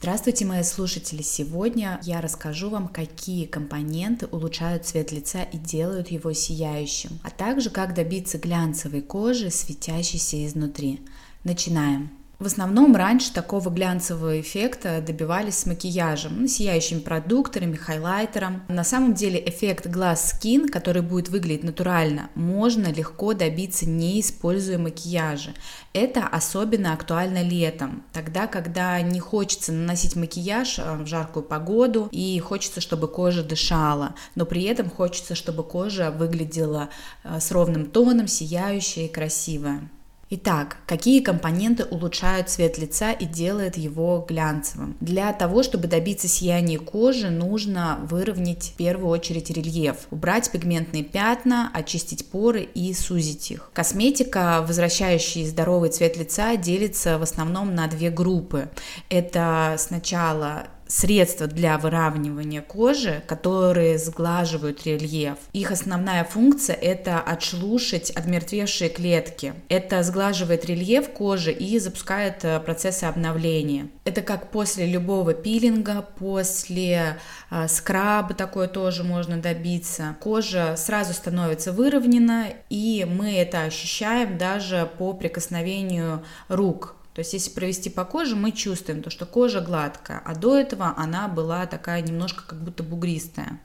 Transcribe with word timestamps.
Здравствуйте, 0.00 0.44
мои 0.44 0.62
слушатели! 0.62 1.22
Сегодня 1.22 1.98
я 2.04 2.20
расскажу 2.20 2.70
вам, 2.70 2.86
какие 2.86 3.46
компоненты 3.46 4.26
улучшают 4.26 4.86
цвет 4.86 5.10
лица 5.10 5.42
и 5.42 5.58
делают 5.58 6.12
его 6.12 6.32
сияющим, 6.32 7.18
а 7.24 7.30
также 7.30 7.68
как 7.68 7.94
добиться 7.94 8.38
глянцевой 8.38 9.02
кожи, 9.02 9.50
светящейся 9.50 10.46
изнутри. 10.46 11.00
Начинаем! 11.42 12.10
В 12.38 12.46
основном 12.46 12.94
раньше 12.94 13.32
такого 13.32 13.68
глянцевого 13.68 14.40
эффекта 14.40 15.02
добивались 15.04 15.58
с 15.58 15.66
макияжем, 15.66 16.42
ну, 16.42 16.46
сияющими 16.46 17.00
продукторами, 17.00 17.74
хайлайтером. 17.74 18.62
На 18.68 18.84
самом 18.84 19.14
деле 19.14 19.42
эффект 19.44 19.86
Glass 19.86 20.20
Skin, 20.34 20.68
который 20.68 21.02
будет 21.02 21.30
выглядеть 21.30 21.64
натурально, 21.64 22.30
можно 22.36 22.92
легко 22.92 23.34
добиться, 23.34 23.88
не 23.88 24.20
используя 24.20 24.78
макияжи. 24.78 25.52
Это 25.92 26.28
особенно 26.28 26.92
актуально 26.92 27.42
летом, 27.42 28.04
тогда, 28.12 28.46
когда 28.46 29.00
не 29.00 29.18
хочется 29.18 29.72
наносить 29.72 30.14
макияж 30.14 30.78
э, 30.78 30.94
в 30.94 31.08
жаркую 31.08 31.42
погоду 31.42 32.08
и 32.12 32.38
хочется, 32.38 32.80
чтобы 32.80 33.08
кожа 33.08 33.42
дышала, 33.42 34.14
но 34.36 34.46
при 34.46 34.62
этом 34.62 34.90
хочется, 34.90 35.34
чтобы 35.34 35.64
кожа 35.64 36.12
выглядела 36.12 36.90
э, 37.24 37.40
с 37.40 37.50
ровным 37.50 37.86
тоном, 37.86 38.28
сияющая 38.28 39.06
и 39.06 39.12
красивая. 39.12 39.90
Итак, 40.30 40.76
какие 40.86 41.20
компоненты 41.20 41.84
улучшают 41.84 42.50
цвет 42.50 42.76
лица 42.76 43.12
и 43.12 43.24
делают 43.24 43.78
его 43.78 44.26
глянцевым? 44.28 44.94
Для 45.00 45.32
того, 45.32 45.62
чтобы 45.62 45.88
добиться 45.88 46.28
сияния 46.28 46.78
кожи, 46.78 47.30
нужно 47.30 47.98
выровнять 48.10 48.72
в 48.74 48.76
первую 48.76 49.08
очередь 49.08 49.48
рельеф, 49.48 50.06
убрать 50.10 50.50
пигментные 50.50 51.02
пятна, 51.02 51.70
очистить 51.72 52.26
поры 52.26 52.68
и 52.74 52.92
сузить 52.92 53.50
их. 53.50 53.70
Косметика, 53.72 54.62
возвращающая 54.68 55.46
здоровый 55.46 55.88
цвет 55.88 56.18
лица, 56.18 56.56
делится 56.56 57.18
в 57.18 57.22
основном 57.22 57.74
на 57.74 57.86
две 57.86 58.10
группы. 58.10 58.68
Это 59.08 59.76
сначала 59.78 60.66
средства 60.88 61.46
для 61.46 61.78
выравнивания 61.78 62.62
кожи, 62.62 63.22
которые 63.26 63.98
сглаживают 63.98 64.84
рельеф. 64.84 65.38
Их 65.52 65.70
основная 65.70 66.24
функция– 66.24 66.74
это 66.80 67.20
отшелушить 67.20 68.10
отмертвевшие 68.10 68.90
клетки. 68.90 69.54
Это 69.68 70.02
сглаживает 70.02 70.64
рельеф 70.64 71.10
кожи 71.10 71.52
и 71.52 71.78
запускает 71.78 72.44
э, 72.44 72.58
процессы 72.60 73.04
обновления. 73.04 73.88
Это 74.04 74.22
как 74.22 74.50
после 74.50 74.86
любого 74.86 75.34
пилинга, 75.34 76.04
после 76.18 77.18
э, 77.50 77.68
скраба 77.68 78.34
такое 78.34 78.66
тоже 78.68 79.04
можно 79.04 79.36
добиться. 79.36 80.16
Кожа 80.20 80.74
сразу 80.76 81.12
становится 81.12 81.72
выровнена, 81.72 82.46
и 82.70 83.06
мы 83.08 83.36
это 83.36 83.62
ощущаем 83.62 84.38
даже 84.38 84.90
по 84.98 85.12
прикосновению 85.12 86.24
рук 86.48 86.97
то 87.18 87.22
есть 87.22 87.32
если 87.32 87.50
провести 87.50 87.90
по 87.90 88.04
коже, 88.04 88.36
мы 88.36 88.52
чувствуем 88.52 89.02
то, 89.02 89.10
что 89.10 89.26
кожа 89.26 89.60
гладкая, 89.60 90.22
а 90.24 90.36
до 90.36 90.56
этого 90.56 90.94
она 90.96 91.26
была 91.26 91.66
такая 91.66 92.00
немножко 92.00 92.44
как 92.46 92.62
будто 92.62 92.84
бугристая. 92.84 93.58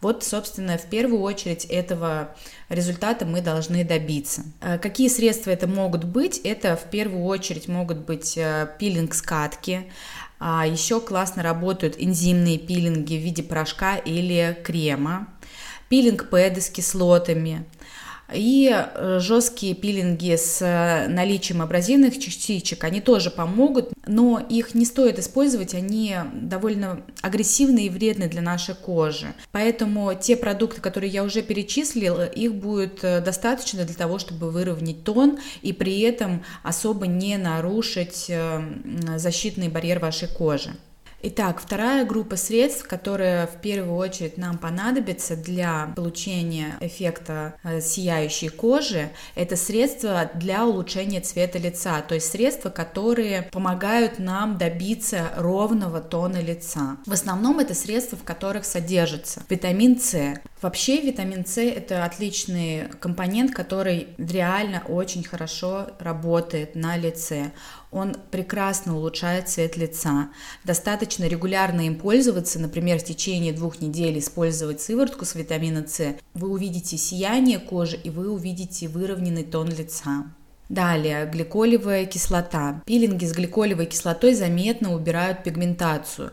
Вот, 0.00 0.24
собственно, 0.24 0.78
в 0.78 0.86
первую 0.86 1.20
очередь 1.20 1.66
этого 1.66 2.34
результата 2.70 3.26
мы 3.26 3.42
должны 3.42 3.84
добиться. 3.84 4.44
Э, 4.62 4.78
какие 4.78 5.08
средства 5.08 5.50
это 5.50 5.66
могут 5.66 6.04
быть? 6.04 6.38
Это 6.38 6.74
в 6.74 6.88
первую 6.88 7.24
очередь 7.24 7.68
могут 7.68 7.98
быть 7.98 8.38
э, 8.38 8.66
пилинг-скатки, 8.78 9.92
а 10.38 10.66
еще 10.66 10.98
классно 10.98 11.42
работают 11.42 11.96
энзимные 11.98 12.58
пилинги 12.58 13.18
в 13.18 13.20
виде 13.20 13.42
порошка 13.42 13.96
или 13.96 14.58
крема, 14.64 15.28
пилинг-пэды 15.90 16.62
с 16.62 16.70
кислотами, 16.70 17.66
и 18.32 18.70
э, 18.72 19.18
жесткие 19.20 19.74
пилинги 19.74 20.36
с 20.36 20.60
э, 20.60 21.08
наличием 21.08 21.62
абразивных 21.62 22.18
частичек, 22.18 22.84
они 22.84 23.00
тоже 23.00 23.30
помогут, 23.30 23.92
но 24.06 24.38
их 24.38 24.74
не 24.74 24.84
стоит 24.84 25.18
использовать, 25.18 25.74
они 25.74 26.16
довольно 26.32 27.02
агрессивны 27.22 27.86
и 27.86 27.90
вредны 27.90 28.28
для 28.28 28.42
нашей 28.42 28.74
кожи. 28.74 29.34
Поэтому 29.52 30.12
те 30.14 30.36
продукты, 30.36 30.80
которые 30.80 31.10
я 31.10 31.22
уже 31.22 31.42
перечислила, 31.42 32.26
их 32.26 32.54
будет 32.54 33.04
э, 33.04 33.20
достаточно 33.20 33.84
для 33.84 33.94
того, 33.94 34.18
чтобы 34.18 34.50
выровнять 34.50 35.04
тон 35.04 35.38
и 35.62 35.72
при 35.72 36.00
этом 36.00 36.44
особо 36.62 37.06
не 37.06 37.36
нарушить 37.36 38.30
защитный 39.16 39.68
барьер 39.68 39.98
вашей 39.98 40.28
кожи. 40.28 40.70
Итак, 41.22 41.60
вторая 41.60 42.04
группа 42.04 42.36
средств, 42.36 42.86
которая 42.86 43.46
в 43.46 43.60
первую 43.62 43.96
очередь 43.96 44.36
нам 44.36 44.58
понадобится 44.58 45.34
для 45.34 45.92
получения 45.96 46.76
эффекта 46.80 47.54
э, 47.64 47.80
сияющей 47.80 48.50
кожи, 48.50 49.10
это 49.34 49.56
средства 49.56 50.30
для 50.34 50.66
улучшения 50.66 51.20
цвета 51.22 51.58
лица, 51.58 52.02
то 52.02 52.14
есть 52.14 52.30
средства, 52.30 52.68
которые 52.68 53.42
помогают 53.50 54.18
нам 54.18 54.58
добиться 54.58 55.30
ровного 55.36 56.00
тона 56.00 56.40
лица. 56.40 56.98
В 57.06 57.12
основном 57.12 57.60
это 57.60 57.74
средства, 57.74 58.18
в 58.18 58.22
которых 58.22 58.66
содержится 58.66 59.42
витамин 59.48 59.98
С. 59.98 60.38
Вообще 60.60 61.00
витамин 61.00 61.46
С 61.46 61.62
это 61.62 62.04
отличный 62.04 62.88
компонент, 63.00 63.54
который 63.54 64.08
реально 64.18 64.82
очень 64.86 65.24
хорошо 65.24 65.88
работает 65.98 66.74
на 66.74 66.96
лице 66.98 67.52
он 67.96 68.16
прекрасно 68.30 68.96
улучшает 68.96 69.48
цвет 69.48 69.76
лица. 69.76 70.30
Достаточно 70.64 71.24
регулярно 71.24 71.86
им 71.86 71.96
пользоваться, 71.96 72.58
например, 72.58 72.98
в 72.98 73.04
течение 73.04 73.52
двух 73.52 73.80
недель 73.80 74.18
использовать 74.18 74.80
сыворотку 74.80 75.24
с 75.24 75.34
витамина 75.34 75.86
С. 75.86 76.16
Вы 76.34 76.48
увидите 76.48 76.96
сияние 76.96 77.58
кожи 77.58 77.96
и 77.96 78.10
вы 78.10 78.30
увидите 78.30 78.88
выровненный 78.88 79.44
тон 79.44 79.68
лица. 79.68 80.24
Далее, 80.68 81.26
гликолевая 81.26 82.06
кислота. 82.06 82.82
Пилинги 82.86 83.24
с 83.24 83.32
гликолевой 83.32 83.86
кислотой 83.86 84.34
заметно 84.34 84.94
убирают 84.94 85.44
пигментацию 85.44 86.32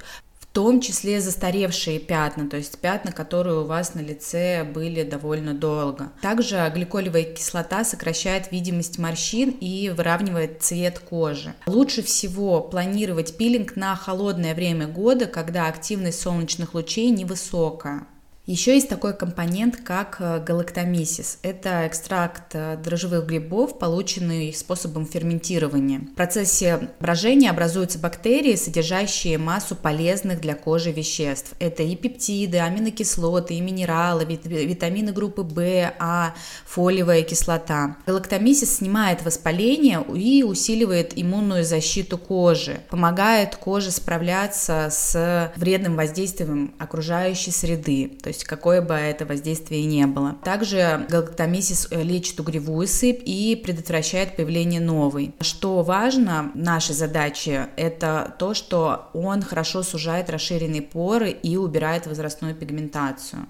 том 0.53 0.81
числе 0.81 1.19
застаревшие 1.19 1.99
пятна, 1.99 2.47
то 2.47 2.57
есть 2.57 2.77
пятна, 2.77 3.11
которые 3.11 3.59
у 3.61 3.65
вас 3.65 3.95
на 3.95 3.99
лице 3.99 4.63
были 4.63 5.03
довольно 5.03 5.53
долго. 5.53 6.11
Также 6.21 6.71
гликолевая 6.73 7.23
кислота 7.23 7.83
сокращает 7.83 8.51
видимость 8.51 8.99
морщин 8.99 9.49
и 9.49 9.89
выравнивает 9.89 10.61
цвет 10.61 10.99
кожи. 10.99 11.55
Лучше 11.65 12.03
всего 12.03 12.61
планировать 12.61 13.35
пилинг 13.35 13.75
на 13.75 13.95
холодное 13.95 14.53
время 14.53 14.87
года, 14.87 15.25
когда 15.25 15.67
активность 15.67 16.21
солнечных 16.21 16.75
лучей 16.75 17.09
невысокая. 17.09 18.05
Еще 18.45 18.73
есть 18.73 18.89
такой 18.89 19.15
компонент, 19.15 19.77
как 19.77 20.17
э, 20.19 20.43
галактомисис. 20.45 21.39
Это 21.43 21.87
экстракт 21.87 22.53
э, 22.53 22.75
дрожжевых 22.75 23.25
грибов, 23.25 23.79
полученный 23.79 24.53
способом 24.53 25.05
ферментирования. 25.05 25.99
В 25.99 26.15
процессе 26.15 26.89
брожения 26.99 27.49
образуются 27.51 27.99
бактерии, 27.99 28.55
содержащие 28.55 29.37
массу 29.37 29.77
полезных 29.77 30.41
для 30.41 30.55
кожи 30.55 30.91
веществ. 30.91 31.53
Это 31.59 31.83
и 31.83 31.95
пептиды, 31.95 32.57
аминокислоты, 32.57 33.53
и 33.53 33.61
минералы, 33.61 34.25
витамины 34.25 35.13
группы 35.13 35.43
В, 35.43 35.93
А, 35.99 36.33
фолиевая 36.65 37.21
кислота. 37.21 37.95
Галактомисис 38.05 38.75
снимает 38.75 39.23
воспаление 39.23 40.03
и 40.13 40.43
усиливает 40.43 41.13
иммунную 41.15 41.63
защиту 41.63 42.17
кожи, 42.17 42.81
помогает 42.89 43.55
коже 43.55 43.91
справляться 43.91 44.89
с 44.91 45.53
вредным 45.55 45.95
воздействием 45.95 46.73
окружающей 46.77 47.51
среды. 47.51 48.11
То 48.21 48.32
есть 48.33 48.43
какое 48.43 48.81
бы 48.81 48.93
это 48.93 49.25
воздействие 49.25 49.85
ни 49.85 50.03
было. 50.05 50.35
Также 50.43 51.05
галактомисис 51.09 51.87
э, 51.91 52.01
лечит 52.01 52.39
угревую 52.39 52.87
сыпь 52.87 53.21
и 53.25 53.55
предотвращает 53.63 54.35
появление 54.35 54.81
новой. 54.81 55.33
Что 55.39 55.83
важно 55.83 56.51
нашей 56.53 56.95
задаче, 56.95 57.69
это 57.77 58.35
то, 58.39 58.53
что 58.53 59.09
он 59.13 59.41
хорошо 59.41 59.83
сужает 59.83 60.29
расширенные 60.29 60.81
поры 60.81 61.29
и 61.29 61.57
убирает 61.57 62.07
возрастную 62.07 62.55
пигментацию. 62.55 63.45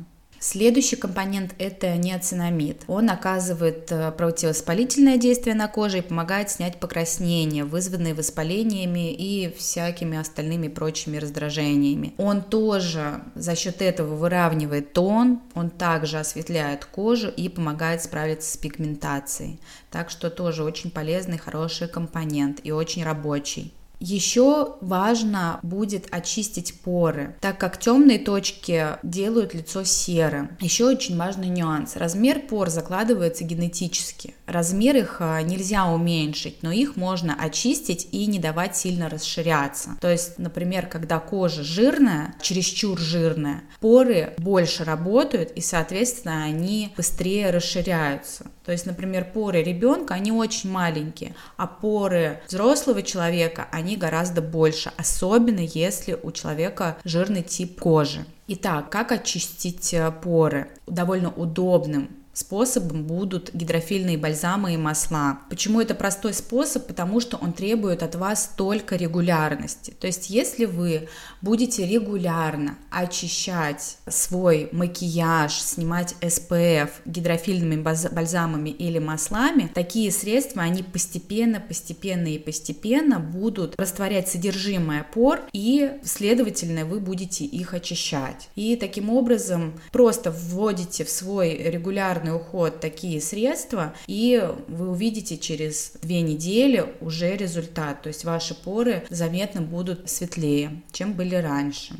Следующий 0.45 0.97
компонент– 0.97 1.55
это 1.57 1.95
неоцинамид. 1.95 2.83
Он 2.87 3.09
оказывает 3.09 3.89
э, 3.93 4.11
противовоспалительное 4.11 5.15
действие 5.15 5.55
на 5.55 5.69
коже 5.69 5.99
и 5.99 6.01
помогает 6.01 6.49
снять 6.49 6.81
покраснения, 6.81 7.63
вызванные 7.63 8.13
воспалениями 8.13 9.13
и 9.13 9.55
всякими 9.57 10.17
остальными 10.17 10.67
прочими 10.67 11.15
раздражениями. 11.15 12.13
Он 12.17 12.41
тоже 12.41 13.21
за 13.35 13.55
счет 13.55 13.81
этого 13.81 14.15
выравнивает 14.15 14.91
тон, 14.91 15.39
он 15.55 15.69
также 15.69 16.19
осветляет 16.19 16.83
кожу 16.83 17.29
и 17.29 17.47
помогает 17.47 18.03
справиться 18.03 18.51
с 18.51 18.57
пигментацией. 18.57 19.61
Так 19.91 20.09
что 20.09 20.29
тоже 20.29 20.65
очень 20.65 20.91
полезный, 20.91 21.37
хороший 21.37 21.87
компонент 21.87 22.59
и 22.65 22.73
очень 22.73 23.05
рабочий. 23.05 23.71
Еще 24.03 24.75
важно 24.81 25.61
будет 25.63 26.07
очистить 26.11 26.81
поры, 26.81 27.37
так 27.39 27.57
как 27.57 27.79
темные 27.79 28.19
точки 28.19 28.87
делают 29.01 29.53
лицо 29.53 29.85
серым. 29.85 30.57
Еще 30.59 30.85
очень 30.85 31.17
важный 31.17 31.47
нюанс. 31.47 31.95
Размер 31.95 32.41
пор 32.41 32.69
закладывается 32.69 33.45
генетически. 33.45 34.35
Размер 34.45 34.97
их 34.97 35.17
а, 35.19 35.41
нельзя 35.41 35.85
уменьшить, 35.85 36.63
но 36.63 36.71
их 36.73 36.97
можно 36.97 37.33
очистить 37.33 38.09
и 38.11 38.25
не 38.25 38.39
давать 38.39 38.75
сильно 38.75 39.07
расширяться. 39.07 39.91
То 40.01 40.11
есть, 40.11 40.37
например, 40.37 40.87
когда 40.87 41.19
кожа 41.19 41.63
жирная, 41.63 42.35
чересчур 42.41 42.99
жирная, 42.99 43.63
поры 43.79 44.33
больше 44.37 44.83
работают 44.83 45.51
и, 45.51 45.61
соответственно, 45.61 46.43
они 46.43 46.93
быстрее 46.97 47.51
расширяются. 47.51 48.47
То 48.65 48.71
есть, 48.71 48.85
например, 48.85 49.25
поры 49.33 49.61
ребенка, 49.61 50.13
они 50.13 50.31
очень 50.31 50.71
маленькие, 50.71 51.35
а 51.57 51.67
поры 51.67 52.41
взрослого 52.47 53.01
человека, 53.01 53.67
они 53.71 53.92
они 53.93 53.97
гораздо 53.97 54.41
больше, 54.41 54.91
особенно 54.97 55.59
если 55.59 56.17
у 56.21 56.31
человека 56.31 56.97
жирный 57.03 57.43
тип 57.43 57.79
кожи. 57.79 58.25
Итак, 58.47 58.89
как 58.89 59.11
очистить 59.11 59.93
э, 59.93 60.11
поры? 60.11 60.67
Довольно 60.87 61.29
удобным 61.29 62.09
способом 62.33 63.03
будут 63.03 63.53
гидрофильные 63.53 64.17
бальзамы 64.17 64.73
и 64.73 64.77
масла. 64.77 65.39
Почему 65.49 65.79
это 65.79 65.93
простой 65.93 66.33
способ? 66.33 66.87
Потому 66.87 67.19
что 67.19 67.37
он 67.37 67.53
требует 67.53 68.03
от 68.03 68.15
вас 68.15 68.51
только 68.57 68.95
регулярности. 68.95 69.91
То 69.99 70.07
есть 70.07 70.29
если 70.29 70.65
вы 70.65 71.07
будете 71.41 71.85
регулярно 71.85 72.77
очищать 72.89 73.97
свой 74.07 74.69
макияж, 74.71 75.53
снимать 75.53 76.15
SPF 76.21 76.89
гидрофильными 77.05 77.81
бальзамами 77.81 78.69
или 78.69 78.99
маслами, 78.99 79.69
такие 79.73 80.11
средства, 80.11 80.63
они 80.63 80.81
постепенно, 80.83 81.59
постепенно 81.59 82.27
и 82.27 82.39
постепенно 82.39 83.19
будут 83.19 83.79
растворять 83.79 84.27
содержимое 84.27 85.03
пор 85.03 85.41
и, 85.53 85.91
следовательно, 86.03 86.85
вы 86.85 86.99
будете 86.99 87.45
их 87.45 87.73
очищать. 87.73 88.49
И 88.55 88.75
таким 88.75 89.09
образом 89.09 89.79
просто 89.91 90.31
вводите 90.31 91.05
в 91.05 91.09
свой 91.09 91.55
регулярный 91.57 92.22
регулярный 92.23 92.35
уход 92.35 92.79
такие 92.79 93.21
средства, 93.21 93.93
и 94.07 94.41
вы 94.67 94.89
увидите 94.89 95.37
через 95.37 95.93
две 96.01 96.21
недели 96.21 96.85
уже 97.01 97.35
результат, 97.35 98.01
то 98.01 98.07
есть 98.07 98.25
ваши 98.25 98.55
поры 98.55 99.03
заметно 99.09 99.61
будут 99.61 100.09
светлее, 100.09 100.81
чем 100.91 101.13
были 101.13 101.35
раньше. 101.35 101.95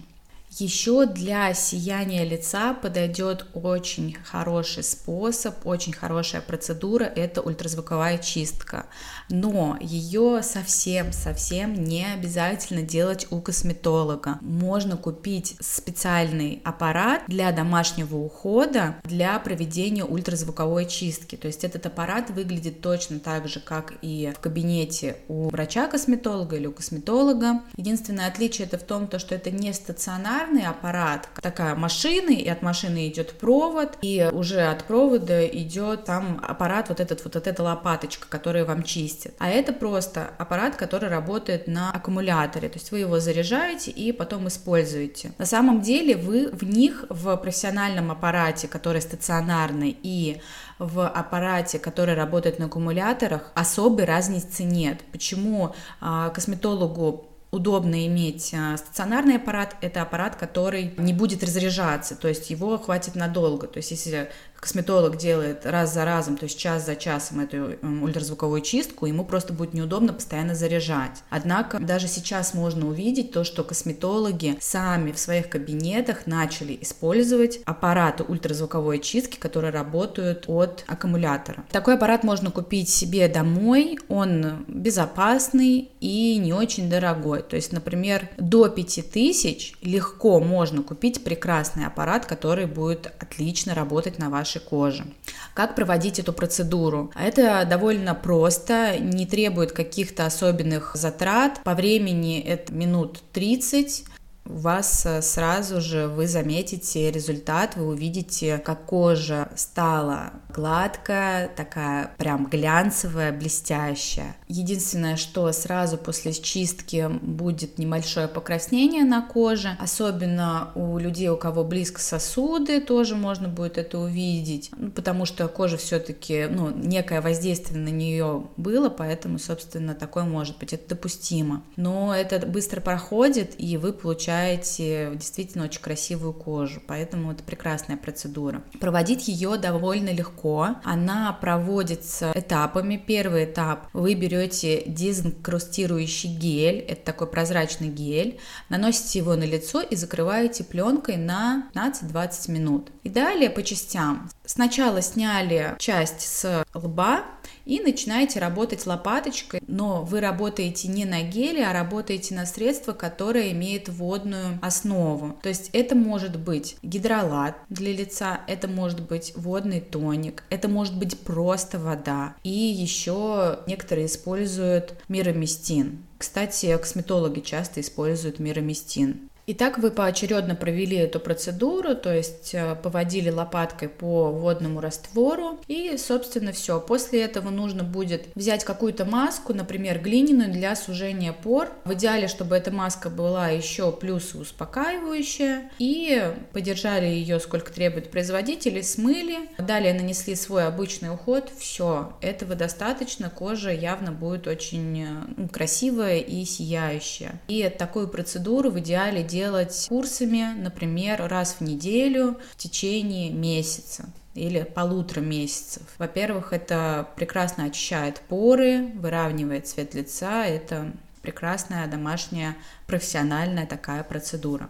Еще 0.60 1.08
для 1.08 1.52
сияния 1.56 2.24
лица 2.24 2.76
подойдет 2.76 3.48
очень 3.56 4.16
хороший 4.24 4.84
способ, 4.84 5.66
очень 5.66 5.94
хорошая 5.94 6.42
процедура, 6.42 7.06
это 7.06 7.42
ультразвуковая 7.42 8.20
чистка. 8.20 8.86
Но 9.30 9.78
ее 9.82 10.44
совсем-совсем 10.44 11.74
не 11.74 12.06
обязательно 12.06 12.84
делать 12.84 13.26
у 13.32 13.42
косметолога. 13.42 14.38
Можно 14.42 14.96
купить 14.96 15.56
специальный 15.60 16.62
аппарат 16.64 17.24
для 17.28 17.52
домашнего 17.52 18.18
ухода 18.18 18.98
для 19.06 19.40
проведения 19.40 20.06
ультразвуковой 20.06 20.86
чистки. 20.86 21.36
То 21.36 21.48
есть 21.48 21.64
этот 21.64 21.88
аппарат 21.88 22.30
выглядит 22.30 22.82
точно 22.82 23.20
так 23.20 23.48
же, 23.48 23.60
как 23.60 23.94
и 24.04 24.32
в 24.36 24.40
кабинете 24.40 25.18
у 25.28 25.50
врача-косметолога 25.50 26.58
или 26.58 26.68
у 26.68 26.74
косметолога. 26.74 27.62
Единственное 27.76 28.28
отличие 28.28 28.68
это 28.68 28.78
в 28.78 28.84
том, 28.84 29.08
то, 29.08 29.18
что 29.18 29.34
это 29.34 29.50
не 29.50 29.74
стационар 29.74 30.43
стационарный 30.44 30.66
аппарат, 30.66 31.30
такая 31.42 31.76
машина, 31.76 32.32
и 32.32 32.48
от 32.48 32.62
машины 32.62 33.08
идет 33.08 33.38
провод, 33.40 33.98
и 34.02 34.30
уже 34.32 34.62
от 34.62 34.84
провода 34.86 35.46
идет 35.46 36.06
там 36.06 36.40
аппарат, 36.44 36.90
вот 36.90 37.00
этот 37.00 37.24
вот, 37.24 37.36
вот 37.36 37.48
эта 37.48 37.64
лопаточка, 37.64 38.28
которая 38.28 38.66
вам 38.66 38.84
чистит. 38.84 39.34
А 39.40 39.50
это 39.50 39.74
просто 39.74 40.32
аппарат, 40.38 40.76
который 40.76 41.10
работает 41.10 41.68
на 41.68 41.92
аккумуляторе, 41.92 42.70
то 42.70 42.78
есть 42.78 42.92
вы 42.92 43.00
его 43.00 43.20
заряжаете 43.20 43.92
и 43.92 44.12
потом 44.12 44.48
используете. 44.48 45.32
На 45.38 45.46
самом 45.46 45.82
деле 45.82 46.16
вы 46.16 46.50
в 46.52 46.64
них 46.64 47.06
в 47.10 47.36
профессиональном 47.38 48.12
аппарате, 48.12 48.68
который 48.68 49.02
стационарный, 49.02 49.98
и 50.04 50.42
в 50.80 51.08
аппарате, 51.08 51.80
который 51.80 52.16
работает 52.16 52.60
на 52.60 52.66
аккумуляторах, 52.66 53.52
особой 53.56 54.06
разницы 54.06 54.64
нет. 54.64 55.02
Почему 55.12 55.74
а, 56.02 56.30
косметологу 56.30 57.33
удобно 57.54 58.08
иметь 58.08 58.52
а, 58.54 58.76
стационарный 58.78 59.36
аппарат, 59.36 59.76
это 59.82 60.02
аппарат, 60.02 60.36
который 60.36 60.94
не 60.98 61.14
будет 61.14 61.44
разряжаться, 61.44 62.16
то 62.16 62.28
есть 62.28 62.50
его 62.50 62.78
хватит 62.80 63.16
надолго. 63.16 63.68
То 63.68 63.78
есть 63.78 63.92
если 63.92 64.30
косметолог 64.64 65.18
делает 65.18 65.66
раз 65.66 65.94
за 65.94 66.06
разом, 66.06 66.38
то 66.38 66.46
есть 66.46 66.58
час 66.58 66.86
за 66.86 66.96
часом 66.96 67.42
эту 67.42 67.78
ультразвуковую 68.02 68.62
чистку, 68.62 69.06
ему 69.06 69.26
просто 69.26 69.52
будет 69.52 69.74
неудобно 69.74 70.14
постоянно 70.14 70.56
заряжать. 70.56 71.22
Однако 71.30 71.80
даже 71.80 72.08
сейчас 72.08 72.54
можно 72.54 72.88
увидеть 72.88 73.34
то, 73.34 73.44
что 73.44 73.66
косметологи 73.66 74.58
сами 74.62 75.12
в 75.12 75.20
своих 75.20 75.50
кабинетах 75.50 76.28
начали 76.28 76.78
использовать 76.80 77.60
аппараты 77.66 78.24
ультразвуковой 78.24 79.00
чистки, 79.00 79.38
которые 79.38 79.72
работают 79.72 80.46
от 80.48 80.86
аккумулятора. 80.88 81.66
Такой 81.70 81.96
аппарат 81.96 82.24
можно 82.24 82.50
купить 82.50 82.88
себе 82.88 83.28
домой, 83.28 84.00
он 84.08 84.64
безопасный 84.70 85.92
и 86.00 86.38
не 86.38 86.54
очень 86.54 86.90
дорогой. 86.90 87.43
То 87.50 87.56
есть, 87.56 87.72
например, 87.72 88.30
до 88.38 88.70
5000 88.70 89.76
легко 89.82 90.40
можно 90.40 90.84
купить 90.84 91.24
прекрасный 91.24 91.86
аппарат, 91.86 92.26
который 92.26 92.66
будет 92.66 93.08
отлично 93.20 93.74
работать 93.74 94.20
на 94.20 94.30
вашей 94.30 94.62
кожи. 94.62 95.06
Как 95.54 95.76
проводить 95.76 96.20
эту 96.20 96.34
процедуру? 96.34 97.12
Это 97.16 97.66
довольно 97.70 98.16
просто, 98.16 98.98
не 99.00 99.26
требует 99.26 99.72
каких-то 99.72 100.26
особенных 100.26 100.96
затрат. 100.96 101.62
По 101.64 101.76
времени 101.76 102.40
это 102.40 102.74
минут 102.74 103.20
30 103.34 104.06
у 104.46 104.58
вас 104.58 105.06
э, 105.06 105.22
сразу 105.22 105.80
же 105.80 106.08
вы 106.08 106.28
заметите 106.28 107.10
результат, 107.12 107.76
вы 107.76 107.88
увидите, 107.88 108.58
как 108.58 108.86
кожа 108.86 109.50
стала 109.56 110.34
гладкая, 110.54 111.48
такая 111.48 112.12
прям 112.18 112.48
глянцевая, 112.48 113.32
блестящая. 113.32 114.36
Единственное, 114.48 115.16
что 115.16 115.52
сразу 115.52 115.98
после 115.98 116.34
чистки 116.34 117.10
будет 117.22 117.78
небольшое 117.78 118.28
покраснение 118.28 119.04
на 119.04 119.22
коже, 119.22 119.78
особенно 119.80 120.72
у 120.76 120.98
людей, 120.98 121.30
у 121.30 121.38
кого 121.38 121.64
близко 121.64 122.02
сосуды, 122.02 122.82
тоже 122.82 123.16
можно 123.16 123.48
будет 123.48 123.78
это 123.78 123.98
увидеть, 123.98 124.72
ну, 124.78 124.92
потому 124.92 125.26
что 125.26 125.48
кожа 125.48 125.78
все-таки, 125.78 126.48
ну, 126.50 126.70
некое 126.70 127.22
воздействие 127.22 127.80
на 127.80 127.90
нее 127.90 128.48
было, 128.58 128.90
поэтому, 128.90 129.40
собственно, 129.40 129.96
такое 129.96 130.26
может 130.26 130.58
быть, 130.60 130.74
это 130.74 130.90
допустимо. 130.90 131.64
Но 131.78 132.14
это 132.14 132.46
быстро 132.46 132.82
проходит, 132.82 133.56
и 133.58 133.78
вы 133.78 133.94
получаете 133.94 134.33
получаете 134.34 135.12
действительно 135.16 135.66
очень 135.66 135.82
красивую 135.82 136.34
кожу, 136.34 136.82
поэтому 136.86 137.32
это 137.32 137.44
прекрасная 137.44 137.98
процедура. 137.98 138.64
Проводить 138.80 139.28
ее 139.28 139.58
довольно 139.58 140.10
легко, 140.10 140.76
она 140.84 141.32
проводится 141.34 142.32
этапами. 142.34 142.98
Первый 142.98 143.46
этап 143.46 143.88
вы 143.94 144.16
берете 144.16 144.84
дезинкрустирующий 144.88 146.30
гель, 146.30 146.80
это 146.80 147.06
такой 147.06 147.28
прозрачный 147.28 147.90
гель, 147.90 148.40
наносите 148.70 149.20
его 149.20 149.36
на 149.36 149.44
лицо 149.44 149.82
и 149.82 149.96
закрываете 149.96 150.64
пленкой 150.64 151.18
на 151.18 151.70
15-20 151.76 152.52
минут. 152.52 152.90
И 153.04 153.10
далее 153.10 153.50
по 153.50 153.62
частям. 153.62 154.30
Сначала 154.46 155.02
сняли 155.02 155.76
часть 155.78 156.22
с 156.22 156.66
лба, 156.74 157.24
и 157.66 157.80
начинаете 157.80 158.40
работать 158.40 158.86
лопаточкой, 158.86 159.62
но 159.68 160.04
вы 160.04 160.20
работаете 160.20 160.88
не 160.88 161.06
на 161.06 161.22
геле, 161.24 161.66
а 161.66 161.74
работаете 161.74 162.36
на 162.36 162.46
средство, 162.46 162.94
которое 162.94 163.52
имеет 163.52 163.90
водную 163.90 164.60
основу. 164.62 165.38
То 165.42 165.50
есть 165.50 165.70
это 165.74 165.96
может 165.96 166.40
быть 166.40 166.78
гидролат 166.84 167.56
для 167.70 167.94
лица, 167.94 168.42
это 168.48 168.68
может 168.68 169.02
быть 169.02 169.34
водный 169.36 169.82
тоник, 169.82 170.44
это 170.50 170.68
может 170.68 170.98
быть 170.98 171.18
просто 171.20 171.80
вода. 171.80 172.36
И 172.44 172.50
еще 172.50 173.60
некоторые 173.68 174.08
используют 174.08 174.96
мироместин. 175.08 176.04
Кстати, 176.18 176.78
косметологи 176.78 177.42
часто 177.42 177.82
используют 177.82 178.40
мироместин. 178.40 179.30
Итак, 179.46 179.78
вы 179.78 179.92
поочередно 179.92 180.56
провели 180.56 180.96
эту 180.96 181.20
процедуру, 181.20 181.96
то 181.96 182.14
есть 182.14 182.54
э, 182.54 182.76
поводили 182.76 183.30
лопаткой 183.30 183.90
по 183.90 184.32
водному 184.32 184.80
раствору 184.80 185.60
и, 185.68 185.98
собственно, 185.98 186.54
все. 186.54 186.80
После 186.80 187.24
этого 187.24 187.50
нужно 187.50 187.84
будет 187.84 188.28
взять 188.36 188.64
какую-то 188.64 189.04
маску, 189.04 189.54
например, 189.54 190.00
глиняную 190.00 190.50
для 190.50 190.78
сужения 190.78 191.34
пор. 191.34 191.74
В 191.84 191.94
идеале, 191.94 192.30
чтобы 192.30 192.56
эта 192.56 192.72
маска 192.72 193.10
была 193.10 193.50
еще 193.50 193.92
плюс 193.92 194.34
успокаивающая. 194.34 195.72
И 195.78 196.34
подержали 196.54 197.08
ее 197.08 197.42
сколько 197.42 197.74
требует 197.74 198.12
производитель, 198.12 198.82
смыли. 198.82 199.50
Далее 199.58 199.94
нанесли 199.94 200.36
свой 200.36 200.68
обычный 200.68 201.14
уход. 201.14 201.52
Все, 201.58 202.14
этого 202.22 202.56
достаточно. 202.56 203.30
Кожа 203.30 203.74
явно 203.74 204.14
будет 204.14 204.48
очень 204.48 205.04
э, 205.04 205.48
красивая 205.52 206.20
и 206.20 206.46
сияющая. 206.46 207.42
И 207.50 207.68
такую 207.78 208.08
процедуру 208.08 208.70
в 208.70 208.80
идеале 208.80 209.22
делать 209.34 209.88
курсами, 209.90 210.54
например, 210.56 211.28
раз 211.28 211.56
в 211.60 211.62
неделю 211.62 212.40
в 212.52 212.56
течение 212.56 213.32
месяца 213.32 214.06
или 214.36 214.64
полутора 214.64 215.22
месяцев. 215.22 215.84
Во-первых, 215.98 216.54
это 216.54 217.08
прекрасно 217.16 217.66
очищает 217.66 218.22
поры, 218.22 218.92
выравнивает 218.96 219.68
цвет 219.68 219.96
лица, 219.96 220.46
это 220.46 220.92
прекрасная 221.24 221.88
домашняя 221.88 222.56
профессиональная 222.86 223.66
такая 223.66 224.04
процедура. 224.04 224.70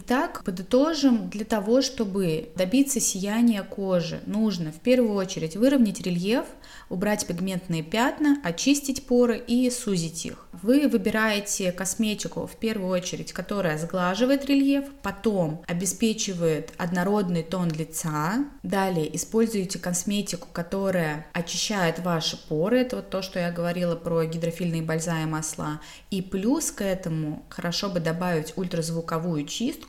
Итак, 0.00 0.44
подытожим, 0.44 1.28
для 1.28 1.44
того, 1.44 1.82
чтобы 1.82 2.50
добиться 2.54 3.00
сияния 3.00 3.64
кожи, 3.64 4.20
нужно 4.26 4.70
в 4.70 4.76
первую 4.76 5.14
очередь 5.14 5.56
выровнять 5.56 6.00
рельеф, 6.00 6.44
убрать 6.88 7.26
пигментные 7.26 7.82
пятна, 7.82 8.40
очистить 8.44 9.06
поры 9.06 9.42
и 9.44 9.68
сузить 9.70 10.24
их. 10.24 10.46
Вы 10.52 10.86
выбираете 10.86 11.72
косметику 11.72 12.46
в 12.46 12.56
первую 12.56 12.90
очередь, 12.90 13.32
которая 13.32 13.76
сглаживает 13.76 14.46
рельеф, 14.46 14.84
потом 15.02 15.64
обеспечивает 15.66 16.72
однородный 16.76 17.42
тон 17.42 17.68
лица. 17.68 18.44
Далее 18.62 19.14
используете 19.16 19.80
косметику, 19.80 20.46
которая 20.52 21.26
очищает 21.32 21.98
ваши 21.98 22.36
поры, 22.48 22.78
это 22.82 22.96
вот 22.96 23.10
то, 23.10 23.20
что 23.20 23.40
я 23.40 23.50
говорила 23.50 23.96
про 23.96 24.24
гидрофильные 24.24 24.82
бальза 24.82 25.20
и 25.22 25.26
масла. 25.26 25.80
И 26.12 26.22
плюс 26.22 26.70
к 26.70 26.82
этому 26.82 27.42
хорошо 27.48 27.88
бы 27.88 27.98
добавить 27.98 28.52
ультразвуковую 28.56 29.44
чистку, 29.44 29.87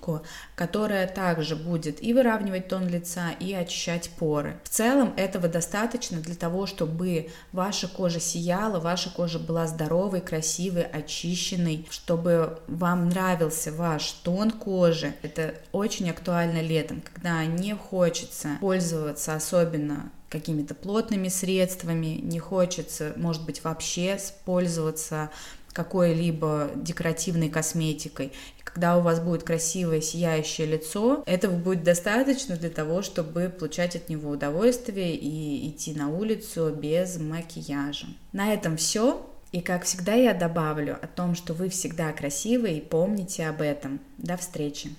которая 0.55 1.07
также 1.07 1.55
будет 1.55 2.03
и 2.03 2.13
выравнивать 2.13 2.67
тон 2.67 2.87
лица, 2.87 3.31
и 3.39 3.53
очищать 3.53 4.09
поры. 4.17 4.59
В 4.63 4.69
целом 4.69 5.13
этого 5.17 5.47
достаточно 5.47 6.19
для 6.19 6.35
того, 6.35 6.65
чтобы 6.65 7.29
ваша 7.51 7.87
кожа 7.87 8.19
сияла, 8.19 8.79
ваша 8.79 9.09
кожа 9.09 9.39
была 9.39 9.67
здоровой, 9.67 10.21
красивой, 10.21 10.83
очищенный, 10.83 11.87
чтобы 11.89 12.59
вам 12.67 13.09
нравился 13.09 13.71
ваш 13.71 14.11
тон 14.11 14.51
кожи. 14.51 15.13
Это 15.21 15.55
очень 15.71 16.09
актуально 16.09 16.61
летом, 16.61 17.01
когда 17.01 17.45
не 17.45 17.73
хочется 17.73 18.57
пользоваться 18.59 19.33
особенно 19.33 20.11
какими-то 20.29 20.75
плотными 20.75 21.27
средствами, 21.27 22.19
не 22.21 22.39
хочется, 22.39 23.13
может 23.17 23.43
быть, 23.45 23.63
вообще 23.63 24.17
пользоваться 24.45 25.31
какой-либо 25.73 26.71
декоративной 26.75 27.49
косметикой. 27.49 28.27
И 28.59 28.63
когда 28.63 28.97
у 28.97 29.01
вас 29.01 29.19
будет 29.19 29.43
красивое 29.43 30.01
сияющее 30.01 30.67
лицо, 30.67 31.23
этого 31.25 31.55
будет 31.55 31.83
достаточно 31.83 32.55
для 32.55 32.69
того, 32.69 33.01
чтобы 33.01 33.49
получать 33.49 33.95
от 33.95 34.09
него 34.09 34.31
удовольствие 34.31 35.15
и 35.15 35.69
идти 35.69 35.93
на 35.93 36.09
улицу 36.09 36.71
без 36.71 37.17
макияжа. 37.17 38.07
На 38.33 38.53
этом 38.53 38.77
все. 38.77 39.25
И 39.51 39.61
как 39.61 39.83
всегда 39.83 40.13
я 40.13 40.35
добавлю 40.35 40.97
о 41.01 41.07
том, 41.07 41.33
что 41.33 41.53
вы 41.53 41.69
всегда 41.69 42.11
красивы 42.13 42.73
и 42.73 42.81
помните 42.81 43.47
об 43.47 43.61
этом. 43.61 43.99
До 44.17 44.37
встречи! 44.37 44.91